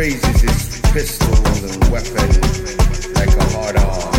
raises 0.00 0.40
his 0.40 0.80
pistol 0.92 1.28
and 1.46 1.90
weapon 1.90 2.14
like 3.12 3.36
a 3.36 3.44
hard 3.52 3.76
arm. 3.76 4.09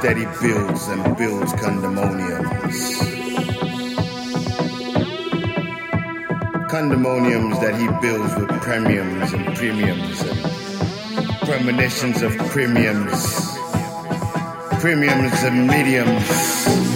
Steady 0.00 0.24
builds 0.40 0.88
and 0.88 1.14
builds 1.18 1.52
condominiums. 1.52 2.74
Condominiums 6.70 7.60
that 7.60 7.74
he 7.78 7.86
builds 8.00 8.34
with 8.34 8.48
premiums 8.62 9.30
and 9.34 9.54
premiums 9.54 10.22
and 10.22 11.40
premonitions 11.42 12.22
of 12.22 12.34
premiums. 12.48 13.58
Premiums 14.80 15.42
and 15.42 15.66
mediums. 15.66 16.89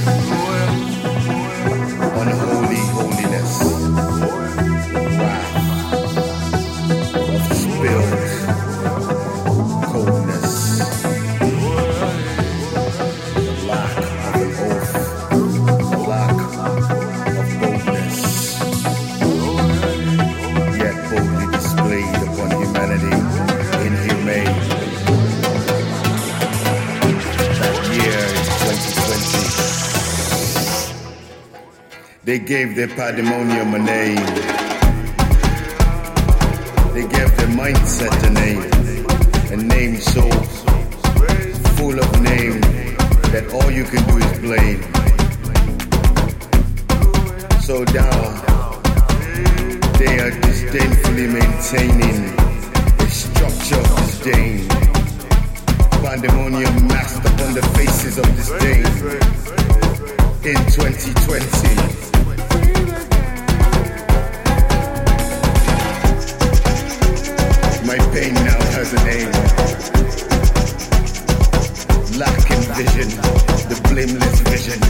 They 32.24 32.38
gave 32.38 32.74
their 32.74 32.88
pandemonium 32.88 33.74
a 33.74 33.78
name. 33.80 34.16
They 36.94 37.02
gave 37.02 37.36
their 37.36 37.52
mindset 37.52 38.16
a 38.24 38.30
name. 38.30 38.62
A 39.52 39.56
name 39.62 39.96
so 39.98 40.22
full 41.76 42.00
of 42.00 42.22
name 42.22 42.62
that 43.30 43.44
all 43.52 43.70
you 43.70 43.84
can 43.84 44.02
do 44.08 44.16
is 44.16 44.38
blame. 44.40 44.80
So 47.60 47.84
down, 47.84 48.40
they 49.98 50.18
are 50.20 50.30
disdainfully 50.30 51.26
maintaining 51.26 52.38
a 53.00 53.08
structure 53.10 53.80
of 53.80 53.96
disdain. 53.98 54.66
Pandemonium 56.00 56.88
masked 56.88 57.26
upon 57.26 57.52
the 57.52 57.62
faces 57.76 58.16
of 58.16 58.24
disdain 58.34 58.86
in 60.42 60.56
2020. 60.72 61.93
My 67.96 68.00
pain 68.10 68.34
now 68.34 68.58
has 68.74 68.92
a 68.92 68.96
name. 69.04 69.30
Lacking 72.18 72.62
vision, 72.74 73.08
the 73.70 73.78
blameless 73.88 74.40
vision, 74.50 74.80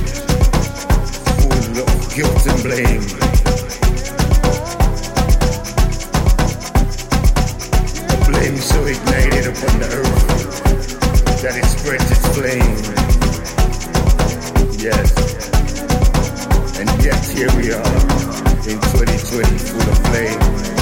full 1.37 1.77
of 1.85 1.91
guilt 2.15 2.47
and 2.49 2.63
blame. 2.65 3.05
A 8.09 8.17
blame 8.25 8.57
so 8.57 8.79
ignited 8.87 9.47
upon 9.53 9.75
the 9.81 9.89
earth 10.01 10.23
that 11.43 11.57
it 11.59 11.67
spreads 11.67 12.11
its. 12.11 12.25
Yes, 14.83 15.13
and 16.79 16.89
yet 17.05 17.23
here 17.27 17.53
we 17.59 17.71
are 17.71 17.97
in 18.65 18.81
2020, 18.81 19.59
full 19.59 19.91
of 19.91 19.99
flame. 20.07 20.74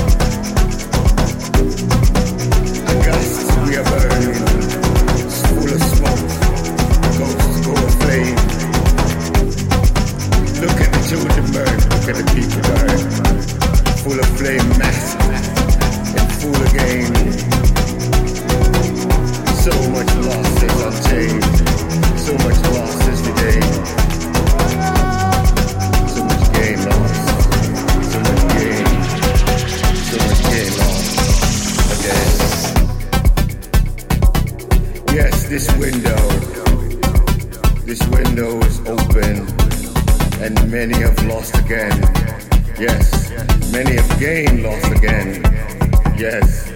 Are 3.75 3.83
burning. 3.85 4.37
It's 5.17 5.41
full 5.47 5.65
of 5.65 5.83
smoke. 5.83 6.29
Ghosts 7.17 7.61
go 7.65 7.73
aflame. 7.73 8.37
Look 10.61 10.79
at 10.79 10.93
the 10.93 11.01
children 11.09 11.45
burn. 11.53 11.79
Look 11.89 12.09
at 12.09 12.17
the 12.17 12.25
people. 12.35 12.82
Many 43.73 43.97
have 43.97 44.21
gained 44.21 44.63
lost 44.63 44.93
again. 44.93 45.43
Yes, 46.17 46.69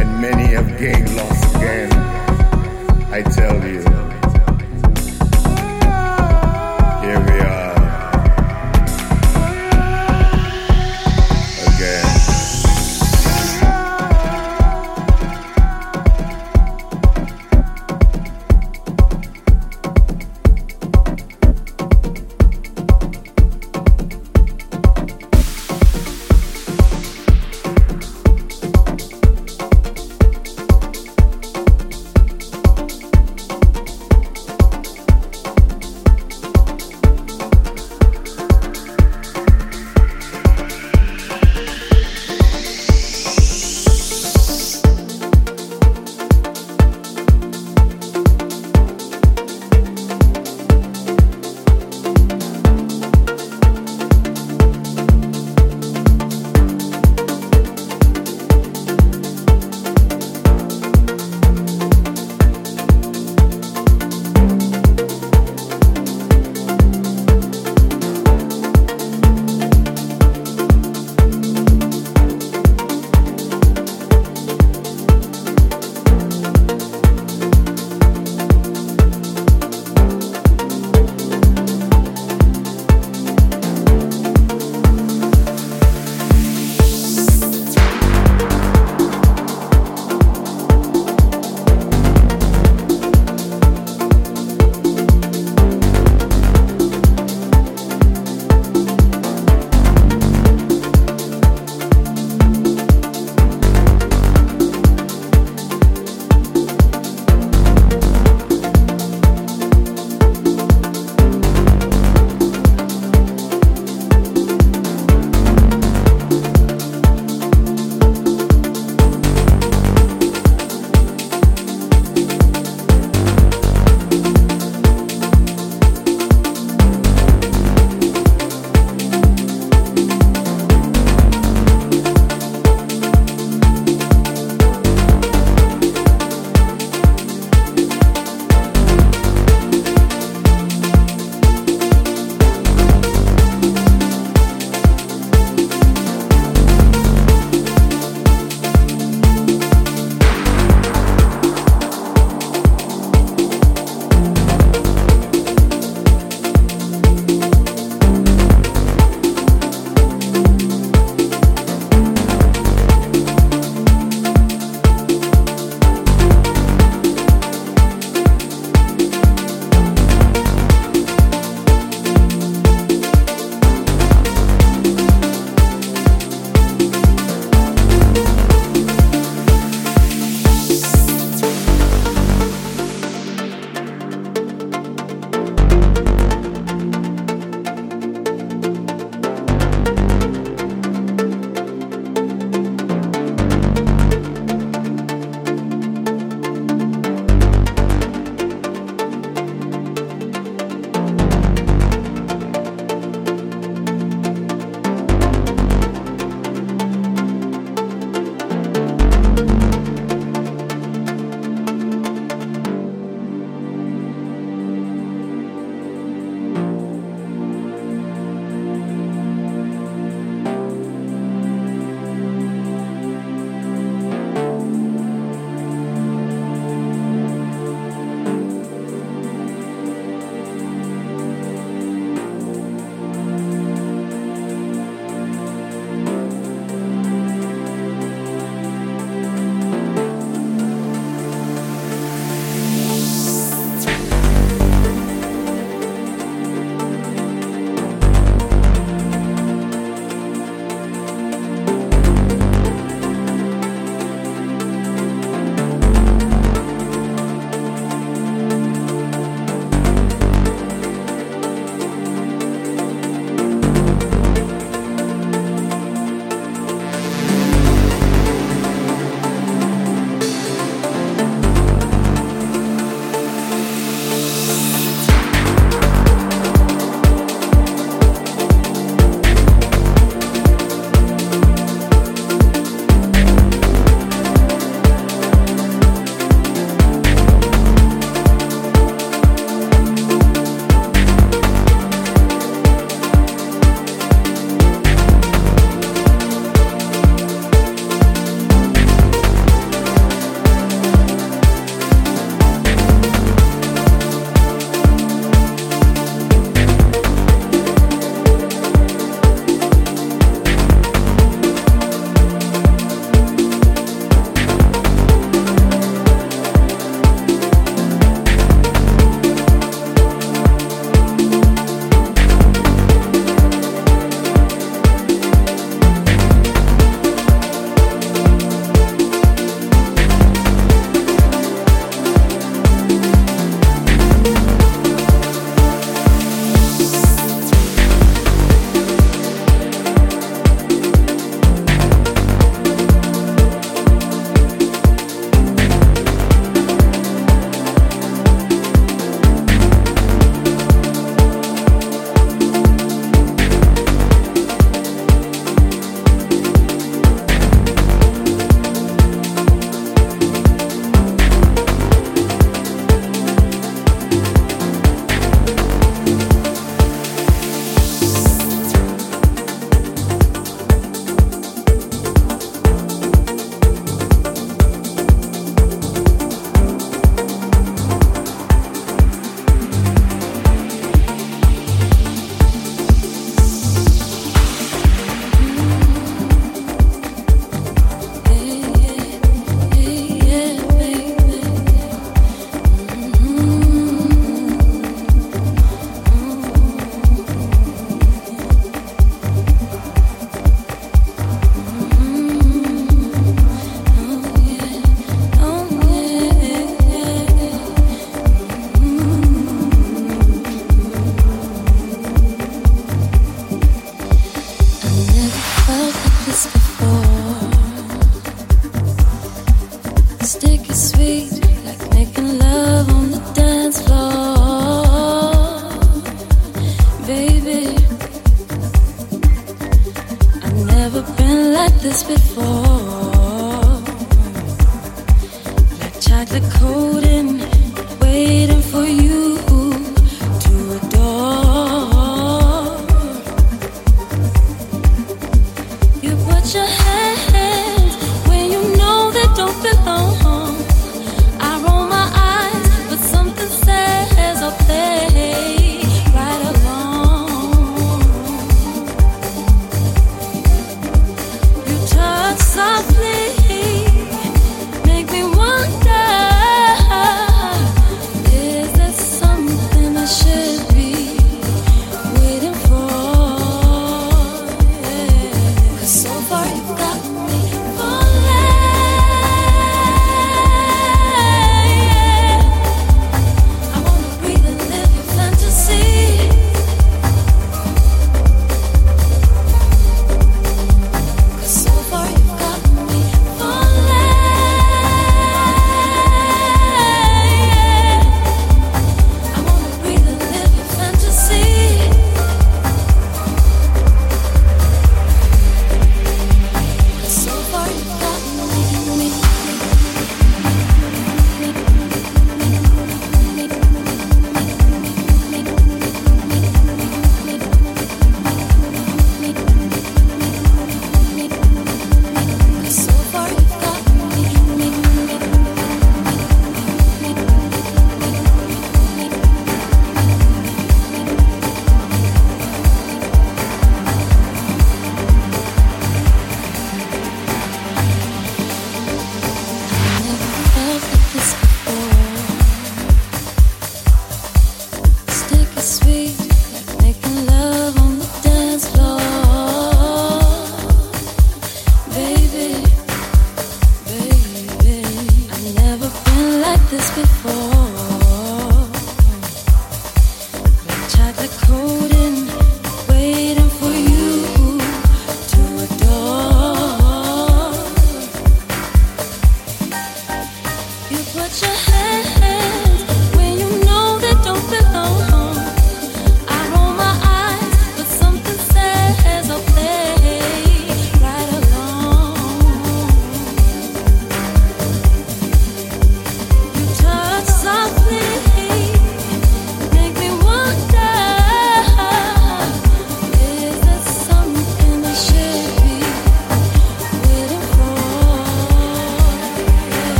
and 0.00 0.20
many 0.20 0.54
have 0.54 0.78
gained 0.78 1.14
lost 1.14 1.56
again. 1.56 1.92
I 3.12 3.22
tell 3.22 3.62
you, 3.62 3.85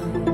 suelo 0.00 0.29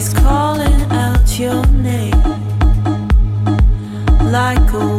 always 0.00 0.14
calling 0.14 0.82
out 0.92 1.38
your 1.38 1.66
name. 1.66 2.10
Like 4.32 4.72
a 4.72 4.89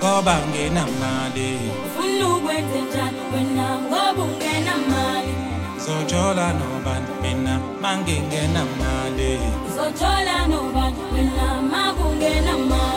ngoba 0.00 0.34
nginamali. 0.48 1.50
Ufuna 1.86 2.28
ukwenza 2.36 2.78
njani 2.88 3.20
wena? 3.34 3.66
Ngoba 3.80 4.22
ungenamali. 4.24 5.34
Uzojola 5.76 6.52
nobani 6.52 7.06
mina 7.22 7.60
mangingenamali 7.82 9.38
uzojola 9.68 10.46
nobani 10.48 10.96
wena 11.14 11.62
makungenamali 11.72 12.89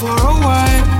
for 0.00 0.08
a 0.08 0.34
while. 0.42 0.93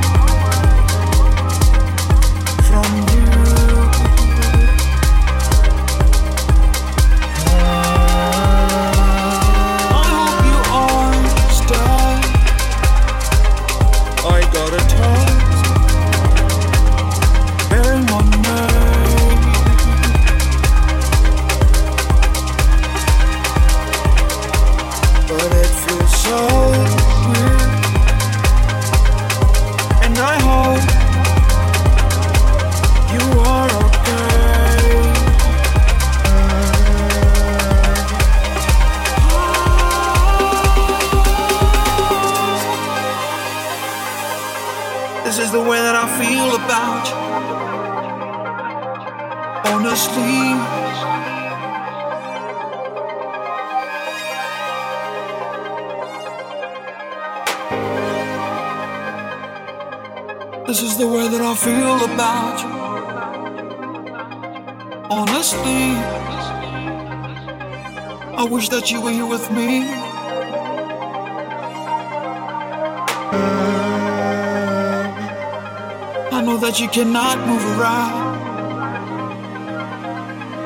cannot 76.95 77.39
move 77.49 77.65
around. 77.77 78.39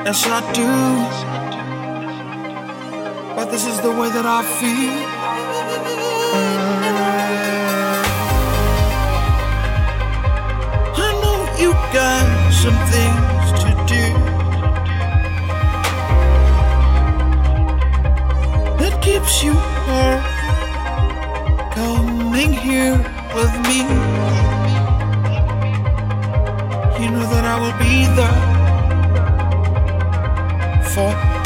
Yes, 0.05 0.27
I 0.27 0.41
do. 0.53 0.69
But 3.35 3.49
this 3.49 3.65
is 3.65 3.81
the 3.81 3.89
way 3.89 4.09
that 4.11 4.27
I 4.27 4.43
feel. 4.59 5.08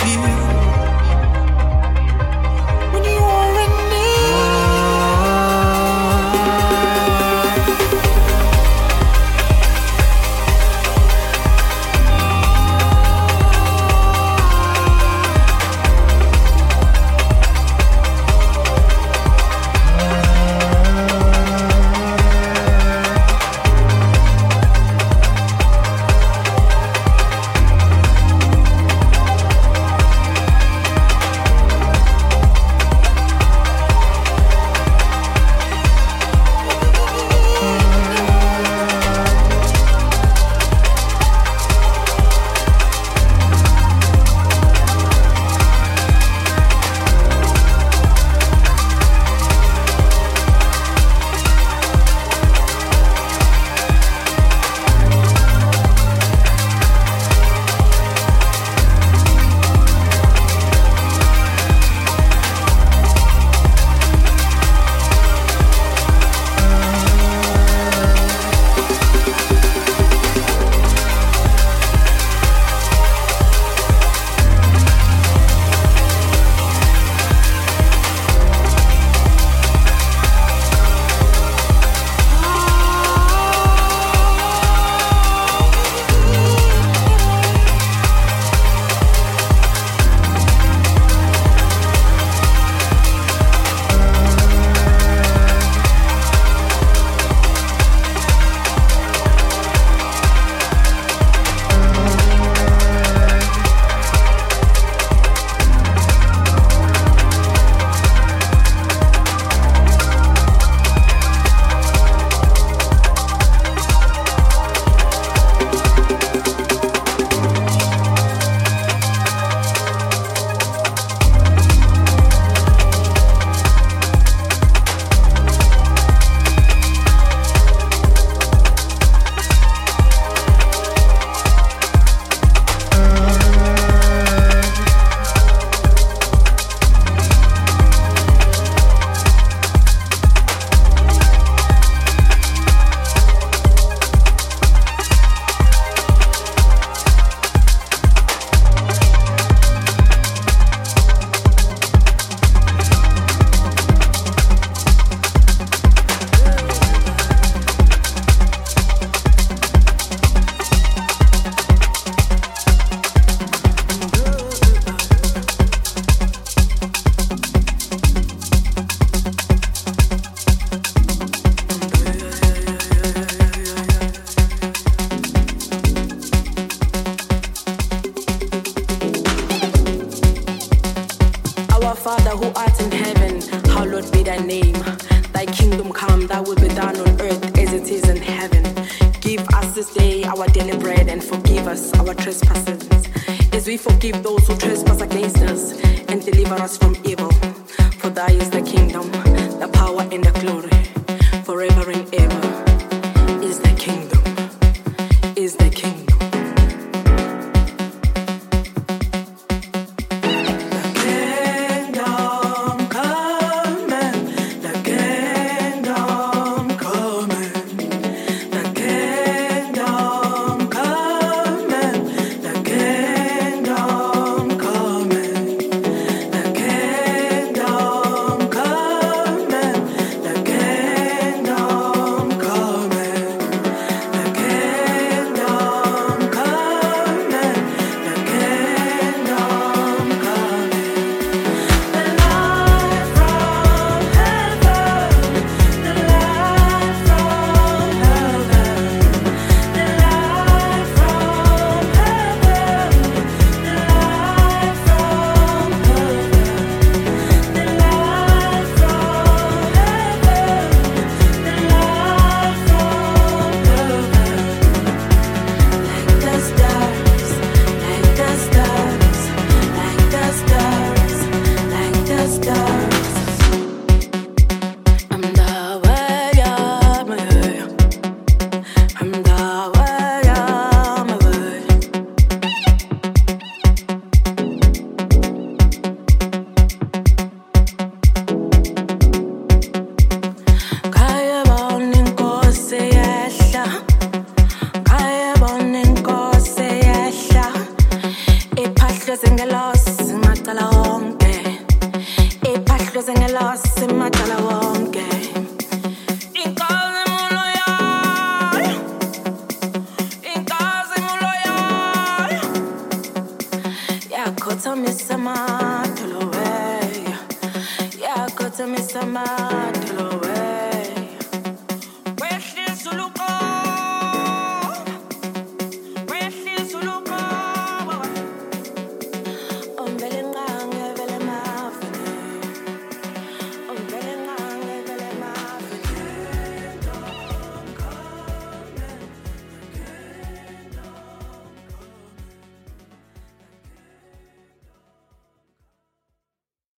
disappear 0.04 0.73